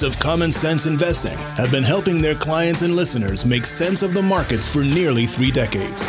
hosts 0.00 0.16
of 0.16 0.22
Common 0.22 0.52
Sense 0.52 0.86
Investing 0.86 1.36
have 1.56 1.70
been 1.70 1.82
helping 1.82 2.20
their 2.20 2.34
clients 2.34 2.82
and 2.82 2.94
listeners 2.94 3.44
make 3.44 3.66
sense 3.66 4.02
of 4.02 4.14
the 4.14 4.22
markets 4.22 4.70
for 4.70 4.80
nearly 4.80 5.26
three 5.26 5.50
decades. 5.50 6.06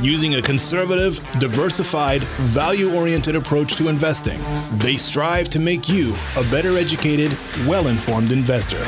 Using 0.00 0.34
a 0.34 0.42
conservative, 0.42 1.20
diversified, 1.38 2.22
value 2.54 2.94
oriented 2.94 3.36
approach 3.36 3.76
to 3.76 3.88
investing, 3.88 4.38
they 4.78 4.94
strive 4.94 5.48
to 5.50 5.58
make 5.58 5.88
you 5.88 6.14
a 6.36 6.42
better 6.44 6.76
educated, 6.76 7.36
well 7.66 7.88
informed 7.88 8.32
investor. 8.32 8.84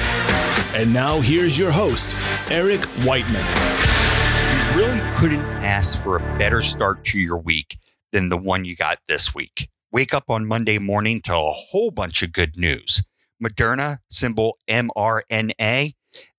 And 0.75 0.93
now 0.93 1.21
here's 1.21 1.59
your 1.59 1.71
host, 1.71 2.15
Eric 2.51 2.85
Whiteman. 3.05 3.47
You 4.53 4.85
really 4.85 5.01
couldn't 5.17 5.45
ask 5.65 6.01
for 6.03 6.17
a 6.17 6.39
better 6.39 6.63
start 6.63 7.05
to 7.07 7.19
your 7.19 7.39
week 7.39 7.79
than 8.13 8.29
the 8.29 8.39
one 8.39 8.65
you 8.65 8.77
got 8.77 8.99
this 9.09 9.35
week. 9.35 9.69
Wake 9.91 10.15
up 10.15 10.25
on 10.29 10.47
Monday 10.47 10.79
morning 10.79 11.21
to 11.23 11.35
a 11.35 11.53
whole 11.53 11.91
bunch 11.91 12.23
of 12.23 12.33
good 12.33 12.57
news. 12.57 13.03
Moderna, 13.43 13.99
symbol 14.09 14.59
mRNA, 14.69 15.95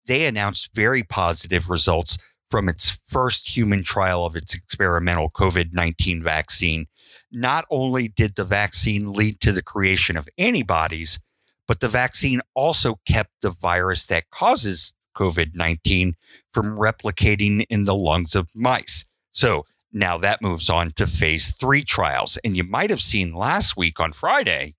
they 0.06 0.26
announced 0.26 0.74
very 0.74 1.04
positive 1.04 1.70
results 1.70 2.18
from 2.50 2.70
its 2.70 2.98
first 3.06 3.56
human 3.56 3.84
trial 3.84 4.26
of 4.26 4.36
its 4.36 4.56
experimental 4.56 5.30
COVID 5.30 5.74
19 5.74 6.24
vaccine. 6.24 6.88
Not 7.32 7.66
only 7.70 8.08
did 8.08 8.36
the 8.36 8.46
vaccine 8.46 9.12
lead 9.12 9.42
to 9.42 9.52
the 9.52 9.62
creation 9.62 10.16
of 10.16 10.30
antibodies, 10.38 11.20
but 11.68 11.82
the 11.82 11.90
vaccine 11.90 12.42
also 12.54 13.00
kept 13.06 13.32
the 13.42 13.52
virus 13.52 14.06
that 14.06 14.30
causes 14.30 14.94
COVID 15.16 15.56
19 15.56 16.16
from 16.54 16.78
replicating 16.78 17.66
in 17.70 17.84
the 17.84 17.96
lungs 17.96 18.36
of 18.36 18.48
mice. 18.56 19.06
So 19.32 19.66
now 19.92 20.18
that 20.20 20.42
moves 20.42 20.70
on 20.70 20.92
to 20.92 21.08
phase 21.08 21.56
three 21.56 21.84
trials. 21.84 22.38
And 22.44 22.56
you 22.56 22.64
might 22.64 22.90
have 22.90 23.02
seen 23.02 23.34
last 23.34 23.76
week 23.76 24.00
on 24.00 24.12
Friday 24.12 24.76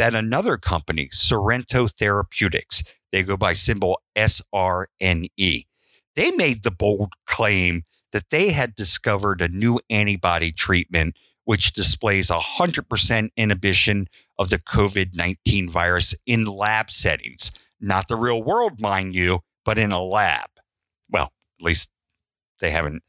that 0.00 0.14
another 0.14 0.56
company, 0.56 1.10
Sorrento 1.12 1.86
Therapeutics, 1.86 2.82
they 3.12 3.22
go 3.22 3.36
by 3.36 3.52
symbol 3.52 4.00
SRNE, 4.16 5.66
they 6.16 6.30
made 6.30 6.62
the 6.62 6.70
bold 6.70 7.12
claim 7.26 7.82
that 8.10 8.30
they 8.30 8.52
had 8.52 8.74
discovered 8.74 9.42
a 9.42 9.48
new 9.48 9.78
antibody 9.90 10.52
treatment 10.52 11.16
which 11.44 11.74
displays 11.74 12.30
100% 12.30 13.28
inhibition 13.36 14.08
of 14.38 14.48
the 14.48 14.56
COVID 14.56 15.14
19 15.14 15.68
virus 15.68 16.14
in 16.24 16.46
lab 16.46 16.90
settings. 16.90 17.52
Not 17.78 18.08
the 18.08 18.16
real 18.16 18.42
world, 18.42 18.80
mind 18.80 19.14
you, 19.14 19.40
but 19.66 19.76
in 19.76 19.92
a 19.92 20.02
lab. 20.02 20.48
Well, 21.10 21.34
at 21.58 21.64
least 21.64 21.90
they 22.60 22.70
haven't 22.70 23.02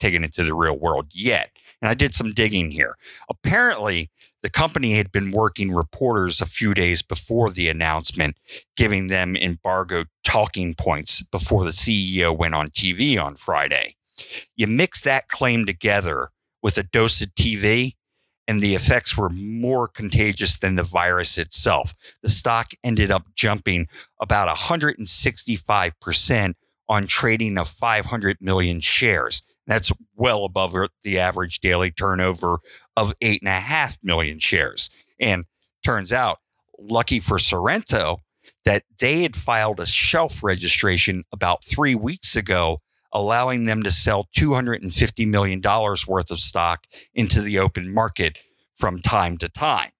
taken 0.00 0.24
into 0.24 0.42
the 0.42 0.54
real 0.54 0.78
world 0.78 1.08
yet. 1.12 1.50
And 1.80 1.88
I 1.88 1.94
did 1.94 2.14
some 2.14 2.32
digging 2.32 2.72
here. 2.72 2.96
Apparently, 3.28 4.10
the 4.42 4.50
company 4.50 4.94
had 4.94 5.12
been 5.12 5.30
working 5.30 5.72
reporters 5.72 6.40
a 6.40 6.46
few 6.46 6.74
days 6.74 7.02
before 7.02 7.50
the 7.50 7.68
announcement, 7.68 8.36
giving 8.76 9.08
them 9.08 9.36
embargoed 9.36 10.08
talking 10.24 10.74
points 10.74 11.22
before 11.22 11.64
the 11.64 11.70
CEO 11.70 12.36
went 12.36 12.54
on 12.54 12.68
TV 12.68 13.22
on 13.22 13.36
Friday. 13.36 13.96
You 14.56 14.66
mix 14.66 15.04
that 15.04 15.28
claim 15.28 15.66
together 15.66 16.30
with 16.62 16.78
a 16.78 16.82
dose 16.82 17.22
of 17.22 17.34
TV, 17.34 17.94
and 18.46 18.62
the 18.62 18.74
effects 18.74 19.16
were 19.16 19.30
more 19.30 19.86
contagious 19.86 20.58
than 20.58 20.74
the 20.76 20.82
virus 20.82 21.38
itself. 21.38 21.94
The 22.22 22.28
stock 22.28 22.72
ended 22.82 23.10
up 23.10 23.28
jumping 23.34 23.88
about 24.20 24.54
165% 24.54 26.54
on 26.88 27.06
trading 27.06 27.56
of 27.56 27.68
500 27.68 28.38
million 28.40 28.80
shares. 28.80 29.42
That's 29.70 29.92
well 30.16 30.44
above 30.44 30.74
the 31.04 31.20
average 31.20 31.60
daily 31.60 31.92
turnover 31.92 32.58
of 32.96 33.14
eight 33.20 33.40
and 33.40 33.48
a 33.48 33.52
half 33.52 33.98
million 34.02 34.40
shares. 34.40 34.90
And 35.20 35.44
turns 35.84 36.12
out, 36.12 36.40
lucky 36.76 37.20
for 37.20 37.38
Sorrento, 37.38 38.18
that 38.64 38.82
they 38.98 39.22
had 39.22 39.36
filed 39.36 39.78
a 39.78 39.86
shelf 39.86 40.42
registration 40.42 41.22
about 41.30 41.64
three 41.64 41.94
weeks 41.94 42.34
ago, 42.34 42.80
allowing 43.12 43.66
them 43.66 43.84
to 43.84 43.92
sell 43.92 44.28
$250 44.36 45.28
million 45.28 45.62
worth 45.62 46.32
of 46.32 46.40
stock 46.40 46.88
into 47.14 47.40
the 47.40 47.60
open 47.60 47.94
market 47.94 48.38
from 48.74 48.98
time 48.98 49.38
to 49.38 49.48
time. 49.48 49.90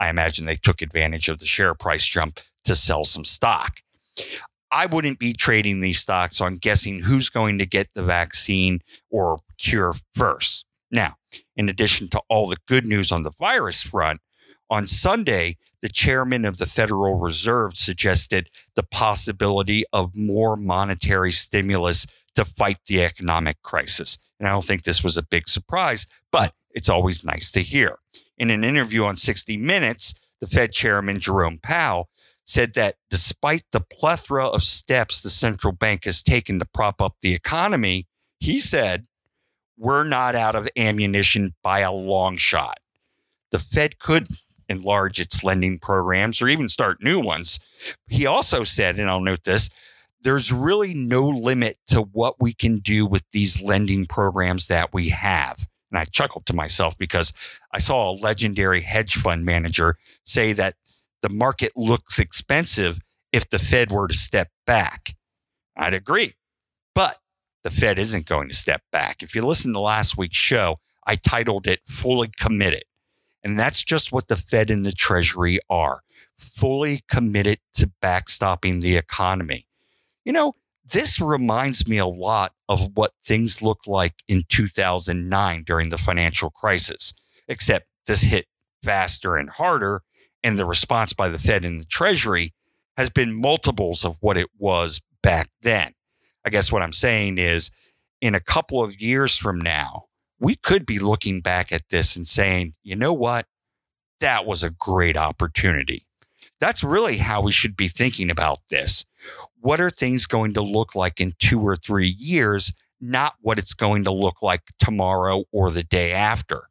I 0.00 0.08
imagine 0.08 0.46
they 0.46 0.56
took 0.56 0.82
advantage 0.82 1.28
of 1.28 1.38
the 1.38 1.46
share 1.46 1.74
price 1.74 2.04
jump 2.04 2.40
to 2.64 2.74
sell 2.74 3.04
some 3.04 3.24
stock. 3.24 3.76
I 4.72 4.86
wouldn't 4.86 5.18
be 5.18 5.34
trading 5.34 5.80
these 5.80 6.00
stocks 6.00 6.40
on 6.40 6.56
guessing 6.56 7.00
who's 7.00 7.28
going 7.28 7.58
to 7.58 7.66
get 7.66 7.92
the 7.92 8.02
vaccine 8.02 8.80
or 9.10 9.40
cure 9.58 9.94
first. 10.14 10.64
Now, 10.90 11.16
in 11.54 11.68
addition 11.68 12.08
to 12.08 12.22
all 12.28 12.48
the 12.48 12.56
good 12.66 12.86
news 12.86 13.12
on 13.12 13.22
the 13.22 13.30
virus 13.30 13.82
front, 13.82 14.20
on 14.70 14.86
Sunday, 14.86 15.58
the 15.82 15.90
chairman 15.90 16.46
of 16.46 16.56
the 16.56 16.66
Federal 16.66 17.16
Reserve 17.16 17.76
suggested 17.76 18.48
the 18.74 18.82
possibility 18.82 19.84
of 19.92 20.16
more 20.16 20.56
monetary 20.56 21.32
stimulus 21.32 22.06
to 22.34 22.44
fight 22.46 22.78
the 22.86 23.02
economic 23.02 23.60
crisis. 23.62 24.16
And 24.38 24.48
I 24.48 24.52
don't 24.52 24.64
think 24.64 24.84
this 24.84 25.04
was 25.04 25.18
a 25.18 25.22
big 25.22 25.48
surprise, 25.48 26.06
but 26.30 26.54
it's 26.70 26.88
always 26.88 27.24
nice 27.24 27.50
to 27.52 27.60
hear. 27.60 27.98
In 28.38 28.50
an 28.50 28.64
interview 28.64 29.04
on 29.04 29.16
60 29.16 29.58
Minutes, 29.58 30.14
the 30.40 30.46
Fed 30.46 30.72
chairman, 30.72 31.20
Jerome 31.20 31.58
Powell, 31.62 32.08
said 32.44 32.74
that 32.74 32.96
despite 33.10 33.64
the 33.72 33.80
plethora 33.80 34.46
of 34.46 34.62
steps 34.62 35.20
the 35.22 35.30
central 35.30 35.72
bank 35.72 36.04
has 36.04 36.22
taken 36.22 36.58
to 36.58 36.64
prop 36.64 37.00
up 37.00 37.16
the 37.20 37.34
economy, 37.34 38.06
he 38.40 38.58
said, 38.58 39.06
we're 39.78 40.04
not 40.04 40.34
out 40.34 40.54
of 40.54 40.68
ammunition 40.76 41.54
by 41.62 41.80
a 41.80 41.92
long 41.92 42.36
shot. 42.36 42.78
The 43.50 43.58
Fed 43.58 43.98
could 43.98 44.28
enlarge 44.68 45.20
its 45.20 45.44
lending 45.44 45.78
programs 45.78 46.40
or 46.40 46.48
even 46.48 46.68
start 46.68 47.02
new 47.02 47.20
ones. 47.20 47.60
He 48.06 48.26
also 48.26 48.64
said, 48.64 48.98
and 48.98 49.10
I'll 49.10 49.20
note 49.20 49.44
this, 49.44 49.70
there's 50.22 50.52
really 50.52 50.94
no 50.94 51.28
limit 51.28 51.78
to 51.88 52.02
what 52.02 52.40
we 52.40 52.52
can 52.52 52.76
do 52.76 53.06
with 53.06 53.24
these 53.32 53.62
lending 53.62 54.06
programs 54.06 54.68
that 54.68 54.92
we 54.92 55.08
have. 55.10 55.66
And 55.90 55.98
I 55.98 56.04
chuckled 56.04 56.46
to 56.46 56.54
myself 56.54 56.96
because 56.96 57.32
I 57.72 57.78
saw 57.78 58.10
a 58.10 58.16
legendary 58.16 58.80
hedge 58.80 59.14
fund 59.14 59.44
manager 59.44 59.96
say 60.24 60.52
that 60.54 60.76
the 61.22 61.28
market 61.28 61.72
looks 61.76 62.18
expensive 62.18 63.00
if 63.32 63.48
the 63.48 63.58
Fed 63.58 63.90
were 63.90 64.08
to 64.08 64.14
step 64.14 64.48
back. 64.66 65.14
I'd 65.76 65.94
agree. 65.94 66.34
But 66.94 67.18
the 67.64 67.70
Fed 67.70 67.98
isn't 67.98 68.26
going 68.26 68.48
to 68.48 68.54
step 68.54 68.82
back. 68.92 69.22
If 69.22 69.34
you 69.34 69.42
listen 69.42 69.72
to 69.72 69.80
last 69.80 70.18
week's 70.18 70.36
show, 70.36 70.80
I 71.06 71.16
titled 71.16 71.66
it 71.66 71.80
Fully 71.86 72.30
Committed. 72.38 72.84
And 73.42 73.58
that's 73.58 73.82
just 73.82 74.12
what 74.12 74.28
the 74.28 74.36
Fed 74.36 74.70
and 74.70 74.84
the 74.84 74.92
Treasury 74.92 75.58
are 75.70 76.02
fully 76.36 77.02
committed 77.08 77.58
to 77.74 77.90
backstopping 78.02 78.80
the 78.80 78.96
economy. 78.96 79.66
You 80.24 80.32
know, 80.32 80.54
this 80.84 81.20
reminds 81.20 81.88
me 81.88 81.98
a 81.98 82.06
lot 82.06 82.52
of 82.68 82.90
what 82.94 83.12
things 83.24 83.62
looked 83.62 83.86
like 83.86 84.14
in 84.28 84.44
2009 84.48 85.64
during 85.64 85.88
the 85.88 85.98
financial 85.98 86.50
crisis, 86.50 87.14
except 87.48 87.86
this 88.06 88.22
hit 88.22 88.46
faster 88.82 89.36
and 89.36 89.50
harder 89.50 90.02
and 90.44 90.58
the 90.58 90.64
response 90.66 91.12
by 91.12 91.28
the 91.28 91.38
Fed 91.38 91.64
and 91.64 91.80
the 91.80 91.86
Treasury 91.86 92.52
has 92.96 93.10
been 93.10 93.32
multiples 93.32 94.04
of 94.04 94.18
what 94.20 94.36
it 94.36 94.48
was 94.58 95.00
back 95.22 95.48
then. 95.62 95.92
I 96.44 96.50
guess 96.50 96.72
what 96.72 96.82
I'm 96.82 96.92
saying 96.92 97.38
is 97.38 97.70
in 98.20 98.34
a 98.34 98.40
couple 98.40 98.82
of 98.82 99.00
years 99.00 99.36
from 99.36 99.60
now, 99.60 100.04
we 100.38 100.56
could 100.56 100.84
be 100.84 100.98
looking 100.98 101.40
back 101.40 101.72
at 101.72 101.88
this 101.90 102.16
and 102.16 102.26
saying, 102.26 102.74
you 102.82 102.96
know 102.96 103.12
what? 103.12 103.46
That 104.20 104.44
was 104.44 104.62
a 104.62 104.70
great 104.70 105.16
opportunity. 105.16 106.06
That's 106.60 106.84
really 106.84 107.18
how 107.18 107.42
we 107.42 107.52
should 107.52 107.76
be 107.76 107.88
thinking 107.88 108.30
about 108.30 108.58
this. 108.70 109.04
What 109.60 109.80
are 109.80 109.90
things 109.90 110.26
going 110.26 110.54
to 110.54 110.62
look 110.62 110.94
like 110.94 111.20
in 111.20 111.32
two 111.38 111.60
or 111.60 111.76
three 111.76 112.14
years, 112.18 112.72
not 113.00 113.34
what 113.40 113.58
it's 113.58 113.74
going 113.74 114.04
to 114.04 114.12
look 114.12 114.42
like 114.42 114.62
tomorrow 114.78 115.44
or 115.52 115.70
the 115.70 115.82
day 115.82 116.12
after? 116.12 116.68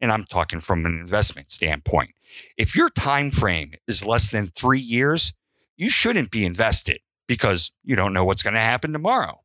And 0.00 0.10
I'm 0.12 0.24
talking 0.24 0.60
from 0.60 0.86
an 0.86 0.98
investment 0.98 1.50
standpoint. 1.50 2.10
If 2.56 2.76
your 2.76 2.88
time 2.88 3.30
frame 3.30 3.72
is 3.86 4.06
less 4.06 4.30
than 4.30 4.46
three 4.46 4.80
years, 4.80 5.32
you 5.76 5.90
shouldn't 5.90 6.30
be 6.30 6.44
invested 6.44 7.00
because 7.26 7.74
you 7.82 7.96
don't 7.96 8.12
know 8.12 8.24
what's 8.24 8.42
going 8.42 8.54
to 8.54 8.60
happen 8.60 8.92
tomorrow. 8.92 9.40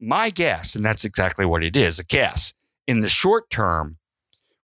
My 0.00 0.30
guess, 0.30 0.74
and 0.74 0.84
that's 0.84 1.04
exactly 1.04 1.46
what 1.46 1.64
it 1.64 1.76
is 1.76 1.98
a 1.98 2.04
guess, 2.04 2.52
in 2.86 3.00
the 3.00 3.08
short 3.08 3.48
term, 3.50 3.98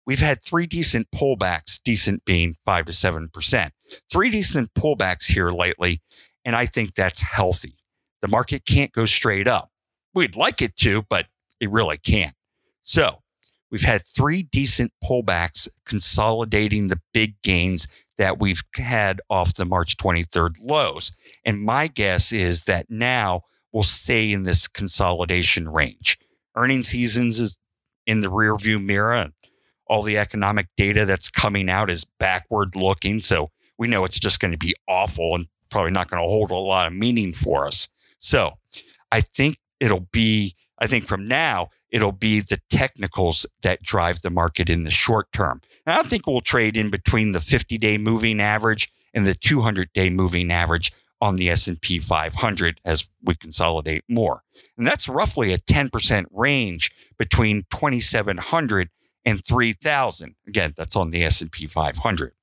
we've 0.05 0.19
had 0.19 0.43
three 0.43 0.65
decent 0.65 1.07
pullbacks, 1.11 1.81
decent 1.81 2.25
being 2.25 2.55
five 2.65 2.85
to 2.85 2.91
7%. 2.91 3.69
Three 4.11 4.29
decent 4.29 4.73
pullbacks 4.73 5.31
here 5.31 5.51
lately, 5.51 6.01
and 6.43 6.55
I 6.55 6.65
think 6.65 6.95
that's 6.95 7.21
healthy. 7.21 7.75
The 8.21 8.27
market 8.27 8.65
can't 8.65 8.91
go 8.91 9.05
straight 9.05 9.47
up. 9.47 9.71
We'd 10.13 10.35
like 10.35 10.61
it 10.61 10.75
to, 10.77 11.03
but 11.09 11.27
it 11.61 11.69
really 11.69 11.97
can't. 11.97 12.35
So 12.83 13.21
We've 13.71 13.83
had 13.83 14.05
three 14.05 14.43
decent 14.43 14.91
pullbacks 15.03 15.67
consolidating 15.85 16.87
the 16.87 17.01
big 17.13 17.41
gains 17.41 17.87
that 18.17 18.39
we've 18.39 18.63
had 18.75 19.21
off 19.29 19.53
the 19.53 19.65
March 19.65 19.97
23rd 19.97 20.55
lows. 20.61 21.11
And 21.45 21.61
my 21.61 21.87
guess 21.87 22.31
is 22.31 22.65
that 22.65 22.87
now 22.89 23.43
we'll 23.71 23.83
stay 23.83 24.31
in 24.31 24.43
this 24.43 24.67
consolidation 24.67 25.69
range. 25.69 26.17
Earning 26.55 26.83
seasons 26.83 27.39
is 27.39 27.57
in 28.05 28.21
the 28.21 28.31
rearview 28.31 28.83
mirror. 28.83 29.29
All 29.87 30.01
the 30.01 30.17
economic 30.17 30.67
data 30.75 31.05
that's 31.05 31.29
coming 31.29 31.69
out 31.69 31.89
is 31.89 32.05
backward 32.05 32.75
looking. 32.75 33.19
So 33.19 33.51
we 33.77 33.87
know 33.87 34.03
it's 34.03 34.19
just 34.19 34.39
going 34.39 34.51
to 34.51 34.57
be 34.57 34.75
awful. 34.87 35.35
And 35.35 35.47
probably 35.69 35.91
not 35.91 36.09
going 36.09 36.21
to 36.21 36.27
hold 36.27 36.51
a 36.51 36.55
lot 36.55 36.87
of 36.87 36.93
meaning 36.93 37.33
for 37.33 37.65
us. 37.65 37.89
So 38.19 38.53
I 39.11 39.21
think 39.21 39.57
it'll 39.79 40.07
be, 40.11 40.55
I 40.79 40.87
think 40.87 41.05
from 41.05 41.27
now, 41.27 41.69
it'll 41.91 42.11
be 42.11 42.39
the 42.39 42.59
technicals 42.69 43.45
that 43.61 43.81
drive 43.81 44.21
the 44.21 44.29
market 44.29 44.69
in 44.69 44.83
the 44.83 44.91
short 44.91 45.31
term. 45.31 45.61
And 45.85 45.97
I 45.97 46.03
think 46.03 46.27
we'll 46.27 46.41
trade 46.41 46.77
in 46.77 46.89
between 46.89 47.31
the 47.31 47.39
50 47.39 47.77
day 47.77 47.97
moving 47.97 48.39
average 48.39 48.91
and 49.13 49.25
the 49.25 49.35
200 49.35 49.91
day 49.93 50.09
moving 50.09 50.51
average 50.51 50.91
on 51.21 51.35
the 51.35 51.49
S&P 51.49 51.99
500 51.99 52.79
as 52.85 53.07
we 53.23 53.35
consolidate 53.35 54.03
more. 54.07 54.43
And 54.77 54.87
that's 54.87 55.09
roughly 55.09 55.51
a 55.51 55.57
10% 55.57 56.25
range 56.31 56.91
between 57.17 57.65
2700 57.71 58.89
and 59.25 59.43
3000. 59.43 60.35
Again, 60.47 60.73
that's 60.77 60.95
on 60.95 61.09
the 61.09 61.23
S&P 61.25 61.67
500. 61.67 62.33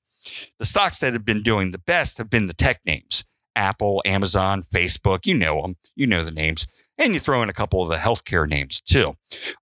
The 0.58 0.66
stocks 0.66 0.98
that 1.00 1.12
have 1.12 1.24
been 1.24 1.42
doing 1.42 1.70
the 1.70 1.78
best 1.78 2.18
have 2.18 2.28
been 2.28 2.46
the 2.46 2.54
tech 2.54 2.80
names. 2.84 3.24
Apple, 3.54 4.02
Amazon, 4.04 4.62
Facebook, 4.62 5.24
you 5.24 5.34
know 5.34 5.62
them, 5.62 5.76
you 5.94 6.06
know 6.06 6.22
the 6.22 6.30
names. 6.30 6.66
And 6.98 7.12
you 7.12 7.20
throw 7.20 7.42
in 7.42 7.50
a 7.50 7.54
couple 7.54 7.82
of 7.82 7.88
the 7.88 7.96
healthcare 7.96 8.48
names 8.48 8.80
too. 8.80 9.16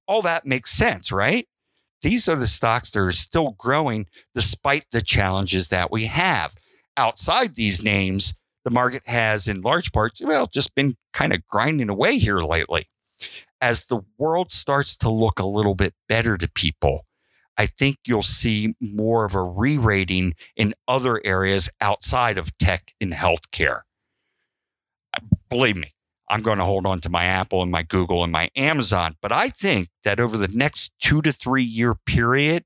All 0.06 0.22
that 0.22 0.46
makes 0.46 0.70
sense, 0.70 1.10
right? 1.10 1.48
These 2.02 2.28
are 2.28 2.36
the 2.36 2.46
stocks 2.46 2.90
that 2.90 3.00
are 3.00 3.12
still 3.12 3.52
growing 3.58 4.06
despite 4.34 4.84
the 4.92 5.02
challenges 5.02 5.69
that 5.69 5.90
we 5.90 6.06
have. 6.06 6.54
Outside 6.96 7.56
these 7.56 7.82
names, 7.82 8.34
the 8.64 8.70
market 8.70 9.02
has, 9.06 9.48
in 9.48 9.62
large 9.62 9.90
part, 9.90 10.12
well, 10.20 10.46
just 10.46 10.75
been 10.75 10.96
kind 11.12 11.32
of 11.32 11.46
grinding 11.46 11.88
away 11.88 12.19
here 12.19 12.40
lately. 12.40 12.86
As 13.60 13.86
the 13.86 14.02
world 14.19 14.52
starts 14.52 14.96
to 14.98 15.08
look 15.08 15.38
a 15.38 15.46
little 15.46 15.75
bit 15.75 15.94
better 16.08 16.36
to 16.36 16.50
people, 16.50 17.06
I 17.56 17.66
think 17.66 17.96
you'll 18.06 18.22
see 18.22 18.75
more 18.81 19.25
of 19.25 19.34
a 19.34 19.42
re 19.42 19.78
rating 19.78 20.34
in 20.56 20.75
other 20.86 21.20
areas 21.25 21.70
outside 21.81 22.36
of 22.36 22.56
tech 22.58 22.92
and 23.00 23.12
healthcare. 23.12 23.81
Believe 25.48 25.76
me, 25.76 25.94
I'm 26.28 26.42
going 26.42 26.58
to 26.58 26.64
hold 26.64 26.86
on 26.86 27.00
to 27.00 27.10
my 27.10 27.24
Apple 27.24 27.62
and 27.62 27.70
my 27.70 27.82
Google 27.82 28.22
and 28.22 28.32
my 28.32 28.50
Amazon. 28.56 29.16
But 29.20 29.32
I 29.32 29.48
think 29.48 29.88
that 30.04 30.20
over 30.20 30.36
the 30.36 30.48
next 30.48 30.92
two 31.00 31.20
to 31.22 31.32
three 31.32 31.62
year 31.62 31.94
period, 31.94 32.64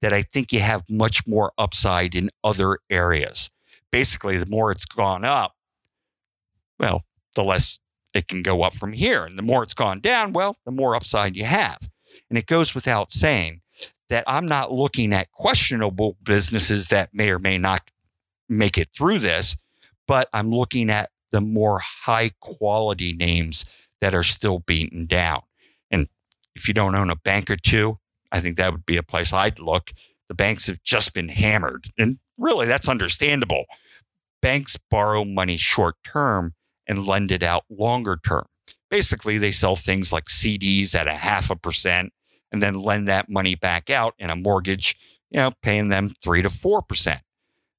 that 0.00 0.12
I 0.12 0.22
think 0.22 0.52
you 0.52 0.60
have 0.60 0.84
much 0.88 1.26
more 1.26 1.52
upside 1.58 2.14
in 2.14 2.30
other 2.42 2.78
areas. 2.88 3.50
Basically, 3.90 4.36
the 4.38 4.46
more 4.46 4.70
it's 4.70 4.84
gone 4.84 5.24
up, 5.24 5.54
well, 6.78 7.04
the 7.34 7.44
less 7.44 7.78
it 8.12 8.28
can 8.28 8.42
go 8.42 8.62
up 8.62 8.74
from 8.74 8.92
here. 8.92 9.24
And 9.24 9.36
the 9.36 9.42
more 9.42 9.62
it's 9.62 9.74
gone 9.74 10.00
down, 10.00 10.32
well, 10.32 10.56
the 10.64 10.70
more 10.70 10.94
upside 10.94 11.36
you 11.36 11.44
have. 11.44 11.78
And 12.30 12.38
it 12.38 12.46
goes 12.46 12.74
without 12.74 13.12
saying 13.12 13.60
that 14.08 14.24
I'm 14.26 14.46
not 14.46 14.72
looking 14.72 15.12
at 15.12 15.32
questionable 15.32 16.16
businesses 16.22 16.88
that 16.88 17.10
may 17.12 17.30
or 17.30 17.38
may 17.38 17.58
not 17.58 17.90
make 18.48 18.78
it 18.78 18.90
through 18.96 19.18
this, 19.18 19.56
but 20.06 20.28
I'm 20.32 20.50
looking 20.50 20.90
at 20.90 21.10
the 21.34 21.40
more 21.40 21.80
high 22.04 22.30
quality 22.38 23.12
names 23.12 23.66
that 24.00 24.14
are 24.14 24.22
still 24.22 24.60
beaten 24.60 25.04
down. 25.04 25.40
And 25.90 26.06
if 26.54 26.68
you 26.68 26.74
don't 26.74 26.94
own 26.94 27.10
a 27.10 27.16
bank 27.16 27.50
or 27.50 27.56
two, 27.56 27.98
I 28.30 28.38
think 28.38 28.56
that 28.56 28.70
would 28.70 28.86
be 28.86 28.96
a 28.96 29.02
place 29.02 29.32
I'd 29.32 29.58
look. 29.58 29.90
The 30.28 30.34
banks 30.34 30.68
have 30.68 30.80
just 30.84 31.12
been 31.12 31.30
hammered. 31.30 31.86
And 31.98 32.18
really, 32.38 32.66
that's 32.66 32.88
understandable. 32.88 33.64
Banks 34.40 34.76
borrow 34.76 35.24
money 35.24 35.56
short 35.56 35.96
term 36.04 36.54
and 36.86 37.04
lend 37.04 37.32
it 37.32 37.42
out 37.42 37.64
longer 37.68 38.16
term. 38.24 38.46
Basically, 38.88 39.36
they 39.36 39.50
sell 39.50 39.74
things 39.74 40.12
like 40.12 40.26
CDs 40.26 40.94
at 40.94 41.08
a 41.08 41.14
half 41.14 41.50
a 41.50 41.56
percent 41.56 42.12
and 42.52 42.62
then 42.62 42.74
lend 42.74 43.08
that 43.08 43.28
money 43.28 43.56
back 43.56 43.90
out 43.90 44.14
in 44.20 44.30
a 44.30 44.36
mortgage, 44.36 44.96
you 45.30 45.40
know, 45.40 45.50
paying 45.62 45.88
them 45.88 46.10
three 46.22 46.42
to 46.42 46.48
4%. 46.48 47.18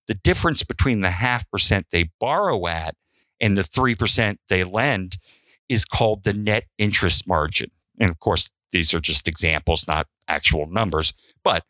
The 0.10 0.14
difference 0.14 0.64
between 0.64 1.00
the 1.00 1.12
half 1.12 1.50
percent 1.50 1.86
they 1.92 2.10
borrow 2.20 2.68
at 2.68 2.96
and 3.46 3.56
the 3.56 3.62
3% 3.62 4.38
they 4.50 4.64
lend 4.64 5.18
is 5.70 5.86
called 5.86 6.24
the 6.24 6.34
net 6.34 6.64
interest 6.80 7.28
margin. 7.28 7.70
And 8.00 8.10
of 8.10 8.20
course, 8.20 8.50
these 8.72 8.92
are 8.96 9.00
just 9.00 9.28
examples, 9.28 9.88
not 9.88 10.08
actual 10.28 10.66
numbers, 10.66 11.14
but 11.44 11.64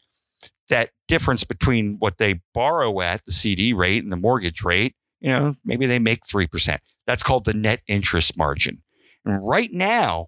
that 0.69 0.92
difference 1.10 1.44
between 1.44 1.98
what 2.00 2.18
they 2.18 2.39
borrow 2.54 3.01
at 3.01 3.25
the 3.25 3.33
CD 3.33 3.74
rate 3.74 4.04
and 4.04 4.12
the 4.12 4.18
mortgage 4.18 4.63
rate, 4.63 4.95
you 5.19 5.30
know, 5.30 5.56
maybe 5.66 5.86
they 5.86 6.00
make 6.00 6.22
3%. 6.22 6.77
That's 7.06 7.24
called 7.24 7.44
the 7.44 7.54
net 7.54 7.81
interest 7.89 8.38
margin. 8.38 8.81
And 9.25 9.45
right 9.45 9.72
now, 9.74 10.27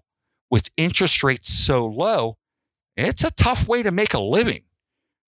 with 0.50 0.68
interest 0.76 1.22
rates 1.22 1.50
so 1.50 1.86
low, 1.86 2.36
it's 2.94 3.24
a 3.24 3.30
tough 3.30 3.66
way 3.66 3.82
to 3.82 3.90
make 3.90 4.12
a 4.12 4.20
living. 4.20 4.64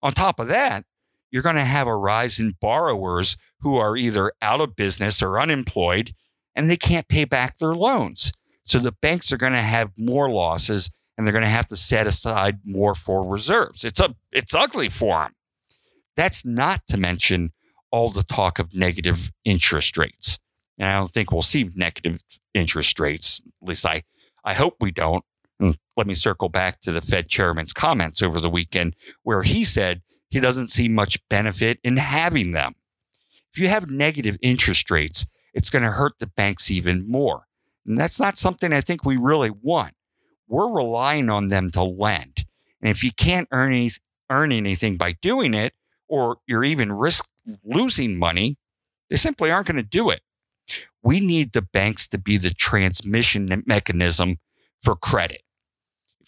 On 0.03 0.11
top 0.11 0.39
of 0.39 0.49
that, 0.49 0.85
you're 1.31 1.43
going 1.43 1.55
to 1.55 1.61
have 1.61 1.87
a 1.87 1.95
rise 1.95 2.39
in 2.39 2.55
borrowers 2.59 3.37
who 3.61 3.77
are 3.77 3.95
either 3.95 4.31
out 4.41 4.61
of 4.61 4.75
business 4.75 5.21
or 5.21 5.39
unemployed 5.39 6.13
and 6.55 6.69
they 6.69 6.77
can't 6.77 7.07
pay 7.07 7.25
back 7.25 7.57
their 7.57 7.73
loans. 7.73 8.33
So 8.63 8.79
the 8.79 8.91
banks 8.91 9.31
are 9.31 9.37
going 9.37 9.53
to 9.53 9.59
have 9.59 9.91
more 9.97 10.29
losses 10.29 10.91
and 11.17 11.25
they're 11.25 11.31
going 11.31 11.43
to 11.43 11.49
have 11.49 11.67
to 11.67 11.75
set 11.75 12.07
aside 12.07 12.59
more 12.65 12.95
for 12.95 13.27
reserves. 13.29 13.83
It's 13.83 13.99
a 13.99 14.15
it's 14.31 14.55
ugly 14.55 14.89
for 14.89 15.21
them. 15.23 15.35
That's 16.15 16.45
not 16.45 16.87
to 16.87 16.97
mention 16.97 17.51
all 17.91 18.09
the 18.09 18.23
talk 18.23 18.59
of 18.59 18.75
negative 18.75 19.31
interest 19.45 19.97
rates. 19.97 20.39
And 20.77 20.89
I 20.89 20.95
don't 20.95 21.11
think 21.11 21.31
we'll 21.31 21.41
see 21.41 21.69
negative 21.75 22.21
interest 22.53 22.99
rates. 22.99 23.41
At 23.61 23.67
least 23.67 23.85
I 23.85 24.03
I 24.43 24.53
hope 24.53 24.77
we 24.79 24.91
don't. 24.91 25.23
And 25.59 25.77
let 25.95 26.07
me 26.07 26.15
circle 26.15 26.49
back 26.49 26.81
to 26.81 26.91
the 26.91 27.01
Fed 27.01 27.29
chairman's 27.29 27.73
comments 27.73 28.23
over 28.23 28.39
the 28.39 28.49
weekend, 28.49 28.95
where 29.21 29.43
he 29.43 29.63
said 29.63 30.01
he 30.31 30.39
doesn't 30.39 30.69
see 30.69 30.87
much 30.87 31.19
benefit 31.29 31.79
in 31.83 31.97
having 31.97 32.51
them. 32.51 32.75
If 33.53 33.59
you 33.59 33.67
have 33.67 33.91
negative 33.91 34.37
interest 34.41 34.89
rates, 34.89 35.25
it's 35.53 35.69
going 35.69 35.83
to 35.83 35.91
hurt 35.91 36.13
the 36.19 36.27
banks 36.27 36.71
even 36.71 37.09
more. 37.09 37.47
And 37.85 37.97
that's 37.97 38.19
not 38.19 38.37
something 38.37 38.71
I 38.71 38.81
think 38.81 39.05
we 39.05 39.17
really 39.17 39.51
want. 39.51 39.93
We're 40.47 40.73
relying 40.73 41.29
on 41.29 41.49
them 41.49 41.69
to 41.71 41.83
lend. 41.83 42.45
And 42.81 42.89
if 42.89 43.03
you 43.03 43.11
can't 43.11 43.47
earn, 43.51 43.73
any, 43.73 43.91
earn 44.29 44.51
anything 44.51 44.97
by 44.97 45.13
doing 45.21 45.53
it, 45.53 45.73
or 46.07 46.37
you're 46.47 46.63
even 46.63 46.91
risk 46.91 47.25
losing 47.63 48.17
money, 48.17 48.57
they 49.09 49.17
simply 49.17 49.51
aren't 49.51 49.67
going 49.67 49.75
to 49.77 49.83
do 49.83 50.09
it. 50.09 50.21
We 51.03 51.19
need 51.19 51.53
the 51.53 51.61
banks 51.61 52.07
to 52.09 52.17
be 52.17 52.37
the 52.37 52.49
transmission 52.49 53.63
mechanism 53.65 54.37
for 54.81 54.95
credit 54.95 55.41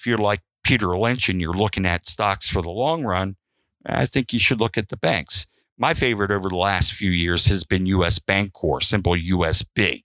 if 0.03 0.07
you're 0.07 0.17
like 0.17 0.41
Peter 0.65 0.97
Lynch 0.97 1.29
and 1.29 1.39
you're 1.39 1.53
looking 1.53 1.85
at 1.85 2.05
stocks 2.05 2.49
for 2.49 2.61
the 2.61 2.69
long 2.69 3.05
run, 3.05 3.37
I 3.85 4.05
think 4.05 4.33
you 4.33 4.39
should 4.39 4.59
look 4.59 4.77
at 4.77 4.89
the 4.89 4.97
banks. 4.97 5.47
My 5.77 5.93
favorite 5.93 6.31
over 6.31 6.49
the 6.49 6.57
last 6.57 6.93
few 6.93 7.11
years 7.11 7.47
has 7.47 7.63
been 7.63 7.85
US 7.87 8.19
Bancorp, 8.19 8.83
simple 8.83 9.13
USB. 9.13 10.03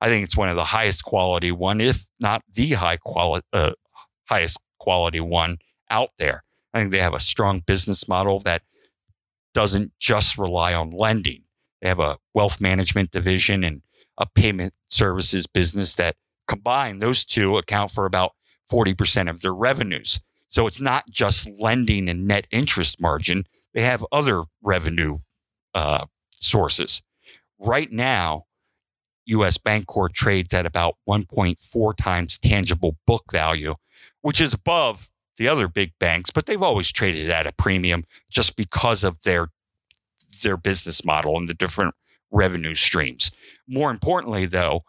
I 0.00 0.08
think 0.08 0.24
it's 0.24 0.36
one 0.36 0.48
of 0.48 0.56
the 0.56 0.64
highest 0.64 1.04
quality 1.04 1.50
one, 1.50 1.80
if 1.80 2.06
not 2.20 2.42
the 2.52 2.72
high 2.72 2.96
quality, 2.98 3.46
uh, 3.52 3.72
highest 4.26 4.58
quality 4.78 5.20
one 5.20 5.58
out 5.88 6.10
there. 6.18 6.42
I 6.74 6.80
think 6.80 6.90
they 6.90 6.98
have 6.98 7.14
a 7.14 7.20
strong 7.20 7.60
business 7.60 8.08
model 8.08 8.38
that 8.40 8.62
doesn't 9.54 9.92
just 9.98 10.36
rely 10.36 10.74
on 10.74 10.90
lending. 10.90 11.44
They 11.80 11.88
have 11.88 12.00
a 12.00 12.18
wealth 12.34 12.60
management 12.60 13.12
division 13.12 13.62
and 13.62 13.82
a 14.18 14.26
payment 14.26 14.74
services 14.90 15.46
business 15.46 15.94
that 15.94 16.16
combine 16.48 16.98
those 16.98 17.24
two 17.24 17.56
account 17.56 17.90
for 17.90 18.04
about 18.04 18.32
40% 18.70 19.30
of 19.30 19.40
their 19.40 19.54
revenues. 19.54 20.20
So 20.54 20.68
it's 20.68 20.80
not 20.80 21.10
just 21.10 21.50
lending 21.58 22.08
and 22.08 22.28
net 22.28 22.46
interest 22.52 23.00
margin, 23.00 23.44
they 23.72 23.82
have 23.82 24.06
other 24.12 24.44
revenue 24.62 25.18
uh, 25.74 26.06
sources. 26.30 27.02
Right 27.58 27.90
now, 27.90 28.44
US 29.26 29.58
Bancorp 29.58 30.12
trades 30.12 30.54
at 30.54 30.64
about 30.64 30.94
1.4 31.08 31.96
times 31.96 32.38
tangible 32.38 32.96
book 33.04 33.24
value, 33.32 33.74
which 34.22 34.40
is 34.40 34.54
above 34.54 35.10
the 35.38 35.48
other 35.48 35.66
big 35.66 35.90
banks, 35.98 36.30
but 36.30 36.46
they've 36.46 36.62
always 36.62 36.92
traded 36.92 37.30
at 37.30 37.48
a 37.48 37.52
premium 37.52 38.04
just 38.30 38.54
because 38.54 39.02
of 39.02 39.20
their 39.24 39.48
their 40.44 40.56
business 40.56 41.04
model 41.04 41.36
and 41.36 41.48
the 41.48 41.54
different 41.54 41.96
revenue 42.30 42.76
streams. 42.76 43.32
More 43.66 43.90
importantly, 43.90 44.46
though, 44.46 44.84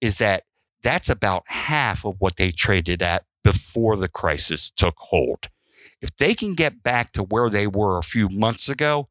is 0.00 0.16
that 0.16 0.44
that's 0.82 1.10
about 1.10 1.42
half 1.48 2.06
of 2.06 2.16
what 2.20 2.36
they 2.36 2.50
traded 2.52 3.02
at 3.02 3.24
before 3.42 3.96
the 3.96 4.08
crisis 4.08 4.70
took 4.70 4.94
hold. 4.96 5.48
If 6.00 6.16
they 6.16 6.34
can 6.34 6.54
get 6.54 6.82
back 6.82 7.12
to 7.12 7.22
where 7.22 7.50
they 7.50 7.66
were 7.66 7.98
a 7.98 8.02
few 8.02 8.28
months 8.28 8.68
ago, 8.68 9.08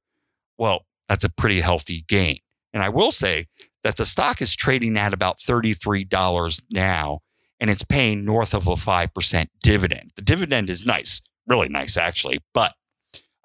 well, 0.58 0.86
that's 1.08 1.24
a 1.24 1.30
pretty 1.30 1.62
healthy 1.62 2.04
gain. 2.08 2.40
And 2.74 2.84
I 2.84 2.90
will 2.90 3.12
say 3.12 3.48
that 3.84 3.98
the 3.98 4.06
stock 4.06 4.42
is 4.42 4.56
trading 4.56 4.98
at 4.98 5.14
about 5.14 5.40
$33 5.40 6.64
now, 6.72 7.20
and 7.60 7.70
it's 7.70 7.84
paying 7.84 8.26
north 8.26 8.54
of 8.54 8.68
a 8.68 8.72
5% 8.72 9.48
dividend. 9.64 10.12
The 10.16 10.22
dividend 10.22 10.70
is 10.70 10.86
nice, 10.86 11.22
really 11.48 11.70
nice, 11.70 11.98
actually, 11.98 12.40
but 12.54 12.74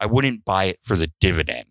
I 0.00 0.06
wouldn't 0.06 0.44
buy 0.44 0.64
it 0.64 0.80
for 0.82 0.96
the 0.96 1.10
dividend. 1.20 1.66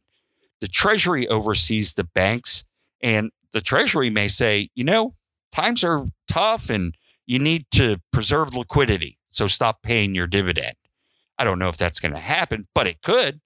The 0.61 0.67
Treasury 0.67 1.27
oversees 1.27 1.93
the 1.93 2.03
banks, 2.03 2.63
and 3.01 3.31
the 3.51 3.61
Treasury 3.61 4.09
may 4.09 4.27
say, 4.27 4.69
you 4.73 4.83
know, 4.83 5.13
times 5.51 5.83
are 5.83 6.07
tough 6.27 6.69
and 6.69 6.95
you 7.25 7.39
need 7.39 7.65
to 7.71 7.97
preserve 8.11 8.53
liquidity. 8.53 9.17
So 9.31 9.47
stop 9.47 9.81
paying 9.81 10.13
your 10.15 10.27
dividend. 10.27 10.75
I 11.37 11.43
don't 11.43 11.59
know 11.59 11.69
if 11.69 11.77
that's 11.77 11.99
going 11.99 12.13
to 12.13 12.19
happen, 12.19 12.67
but 12.75 12.87
it 12.87 13.01
could. 13.01 13.41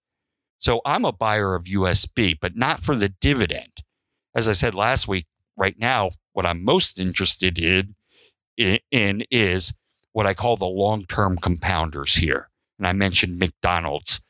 So 0.59 0.81
I'm 0.85 1.05
a 1.05 1.13
buyer 1.13 1.55
of 1.55 1.65
USB, 1.65 2.35
but 2.39 2.55
not 2.55 2.81
for 2.81 2.95
the 2.95 3.09
dividend. 3.09 3.83
As 4.35 4.49
I 4.49 4.53
said 4.53 4.75
last 4.75 5.07
week, 5.07 5.27
right 5.55 5.75
now, 5.77 6.11
what 6.33 6.45
I'm 6.45 6.63
most 6.63 6.99
interested 6.99 7.57
in, 7.59 7.95
in 8.91 9.23
is 9.31 9.73
what 10.11 10.25
I 10.25 10.33
call 10.33 10.57
the 10.57 10.65
long 10.65 11.05
term 11.05 11.37
compounders 11.37 12.17
here. 12.17 12.49
And 12.77 12.87
I 12.87 12.93
mentioned 12.93 13.39
McDonald's 13.39 14.21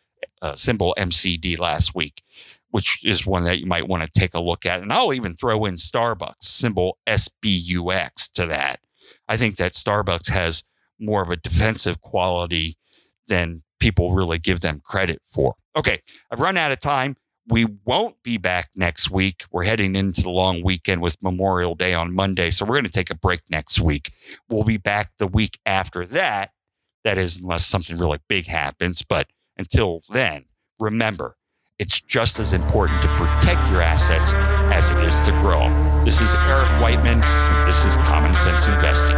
uh, 0.41 0.55
symbol 0.55 0.93
MCD 0.97 1.57
last 1.57 1.95
week, 1.95 2.21
which 2.71 3.03
is 3.05 3.25
one 3.25 3.43
that 3.43 3.59
you 3.59 3.65
might 3.65 3.87
want 3.87 4.03
to 4.03 4.19
take 4.19 4.33
a 4.33 4.39
look 4.39 4.65
at. 4.65 4.81
And 4.81 4.91
I'll 4.91 5.13
even 5.13 5.33
throw 5.33 5.65
in 5.65 5.75
Starbucks 5.75 6.43
symbol 6.43 6.97
SBUX 7.07 8.31
to 8.33 8.45
that. 8.47 8.79
I 9.27 9.37
think 9.37 9.57
that 9.57 9.73
Starbucks 9.73 10.29
has 10.29 10.63
more 10.99 11.21
of 11.21 11.29
a 11.29 11.35
defensive 11.35 12.01
quality 12.01 12.77
than 13.27 13.61
people 13.79 14.11
really 14.11 14.39
give 14.39 14.61
them 14.61 14.79
credit 14.83 15.21
for. 15.29 15.55
Okay, 15.75 16.01
I've 16.31 16.41
run 16.41 16.57
out 16.57 16.71
of 16.71 16.79
time. 16.79 17.15
We 17.49 17.65
won't 17.85 18.21
be 18.23 18.37
back 18.37 18.71
next 18.75 19.09
week. 19.09 19.45
We're 19.51 19.63
heading 19.63 19.95
into 19.95 20.21
the 20.21 20.29
long 20.29 20.63
weekend 20.63 21.01
with 21.01 21.21
Memorial 21.23 21.75
Day 21.75 21.93
on 21.93 22.13
Monday. 22.13 22.49
So 22.49 22.65
we're 22.65 22.75
going 22.75 22.83
to 22.83 22.89
take 22.89 23.09
a 23.09 23.15
break 23.15 23.41
next 23.49 23.79
week. 23.79 24.11
We'll 24.49 24.63
be 24.63 24.77
back 24.77 25.11
the 25.17 25.27
week 25.27 25.59
after 25.65 26.05
that. 26.07 26.51
That 27.05 27.17
is, 27.17 27.37
unless 27.37 27.65
something 27.65 27.97
really 27.97 28.19
big 28.27 28.47
happens. 28.47 29.01
But 29.01 29.27
until 29.57 30.01
then, 30.09 30.45
remember, 30.77 31.37
it's 31.79 32.01
just 32.01 32.39
as 32.39 32.53
important 32.53 32.99
to 33.03 33.07
protect 33.09 33.69
your 33.69 33.83
assets 33.83 34.33
as 34.73 34.89
it 34.89 34.97
is 35.03 35.19
to 35.21 35.31
grow. 35.41 35.69
This 36.03 36.21
is 36.21 36.33
Eric 36.33 36.69
Whiteman, 36.81 37.21
and 37.23 37.67
this 37.67 37.85
is 37.85 37.95
Common 37.97 38.33
Sense 38.33 38.67
Investing. 38.67 39.15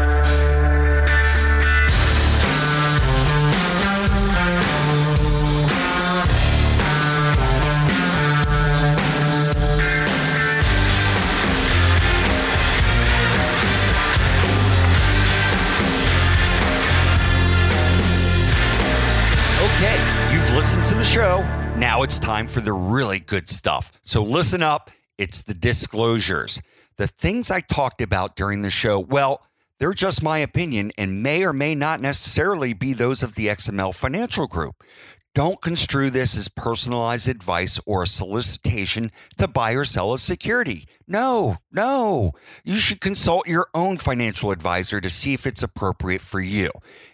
listen 20.55 20.83
to 20.83 20.93
the 20.93 21.05
show. 21.05 21.58
Now 21.79 22.03
it's 22.03 22.19
time 22.19 22.48
for 22.48 22.59
the 22.59 22.74
really 22.74 23.19
good 23.19 23.48
stuff. 23.48 23.89
So 24.01 24.21
listen 24.21 24.62
up. 24.62 24.91
It's 25.17 25.41
the 25.41 25.53
disclosures. 25.53 26.62
The 26.98 27.07
things 27.07 27.50
I 27.50 27.62
talked 27.62 28.01
about 28.01 28.36
during 28.36 28.63
the 28.63 28.69
show, 28.69 29.00
well, 29.00 29.48
they're 29.79 29.93
just 29.93 30.21
my 30.21 30.39
opinion 30.39 30.91
and 30.98 31.24
may 31.24 31.41
or 31.45 31.53
may 31.53 31.75
not 31.75 32.01
necessarily 32.01 32.74
be 32.74 32.91
those 32.91 33.24
of 33.24 33.36
the 33.36 33.48
XML 33.48 33.95
Financial 33.95 34.45
Group. 34.45 34.83
Don't 35.33 35.62
construe 35.62 36.09
this 36.09 36.38
as 36.38 36.50
personalized 36.50 37.29
advice 37.29 37.79
or 37.86 38.03
a 38.03 38.07
solicitation 38.07 39.09
to 39.38 39.48
buy 39.48 39.71
or 39.71 39.86
sell 39.86 40.12
a 40.12 40.19
security. 40.19 40.86
No, 41.07 41.59
no. 41.71 42.33
You 42.65 42.75
should 42.75 43.00
consult 43.00 43.48
your 43.48 43.67
own 43.74 43.95
financial 43.95 44.51
advisor 44.51 45.00
to 45.00 45.09
see 45.09 45.33
if 45.33 45.48
it's 45.48 45.63
appropriate 45.63 46.21
for 46.21 46.41
you. 46.41 46.71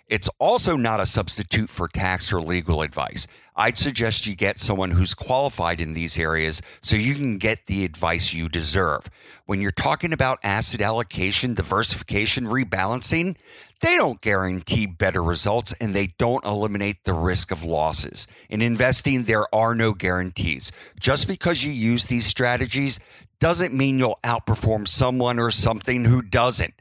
It's 0.08 0.30
also 0.40 0.76
not 0.76 1.00
a 1.00 1.08
substitute 1.08 1.68
for 1.68 1.88
tax 1.88 2.32
or 2.32 2.40
legal 2.40 2.84
advice. 2.84 3.28
I'd 3.56 3.78
suggest 3.78 4.28
you 4.28 4.36
get 4.36 4.60
someone 4.60 4.92
who's 4.92 5.16
qualified 5.16 5.82
in 5.82 5.94
these 5.94 6.20
areas 6.20 6.62
so 6.82 6.96
you 6.96 7.16
can 7.16 7.40
get 7.40 7.66
the 7.66 7.84
advice 7.84 8.32
you 8.32 8.48
deserve. 8.48 9.10
When 9.48 9.62
you're 9.62 9.72
talking 9.72 10.14
about 10.14 10.38
asset 10.44 10.80
allocation, 10.80 11.56
diversification, 11.56 12.46
rebalancing, 12.46 13.36
they 13.82 13.96
don't 13.96 14.22
guarantee 14.22 14.86
better 14.86 15.24
results 15.24 15.74
and 15.82 15.96
they 15.96 16.14
don't 16.20 16.46
eliminate 16.46 17.04
the 17.04 17.14
risk 17.14 17.50
of 17.50 17.64
losses. 17.64 18.28
In 18.48 18.62
investing, 18.62 19.24
there 19.24 19.54
are 19.56 19.74
no 19.74 19.94
guarantees. 19.94 20.72
Just 21.00 21.28
because 21.28 21.64
you 21.64 21.72
use 21.72 22.06
these 22.06 22.28
strategies 22.28 23.00
doesn't 23.40 23.74
mean 23.74 23.98
you'll 23.98 24.20
outperform 24.24 24.88
someone 24.88 25.40
or 25.40 25.50
something 25.50 26.06
who 26.06 26.22
doesn't. 26.22 26.74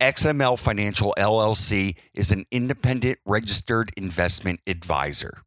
XML 0.00 0.58
Financial 0.58 1.14
LLC 1.16 1.96
is 2.12 2.30
an 2.30 2.44
independent 2.50 3.18
registered 3.24 3.92
investment 3.96 4.60
advisor. 4.66 5.45